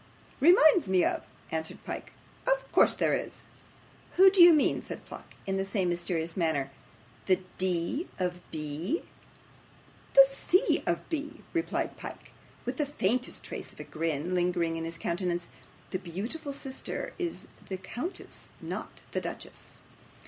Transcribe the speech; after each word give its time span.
'Reminds 0.39 0.87
me 0.89 1.05
of!' 1.05 1.21
answered 1.51 1.77
Pyke. 1.85 2.11
'Of 2.47 2.71
course 2.71 2.93
there 2.93 3.13
is.' 3.13 3.45
'Who 4.15 4.31
do 4.31 4.41
you 4.41 4.51
mean?' 4.51 4.81
said 4.81 5.05
Pluck, 5.05 5.35
in 5.45 5.57
the 5.57 5.63
same 5.63 5.89
mysterious 5.89 6.35
manner. 6.35 6.71
'The 7.27 7.37
D. 7.59 8.07
of 8.17 8.41
B.?' 8.49 9.03
'The 10.15 10.25
C. 10.27 10.83
of 10.87 11.07
B.,' 11.09 11.41
replied 11.53 11.97
Pyke, 11.97 12.31
with 12.65 12.77
the 12.77 12.85
faintest 12.87 13.43
trace 13.43 13.71
of 13.73 13.79
a 13.79 13.83
grin 13.83 14.33
lingering 14.33 14.75
in 14.75 14.85
his 14.85 14.97
countenance. 14.97 15.49
'The 15.91 15.99
beautiful 15.99 16.51
sister 16.51 17.13
is 17.19 17.47
the 17.69 17.77
countess; 17.77 18.49
not 18.59 19.03
the 19.11 19.21
duchess. 19.21 19.81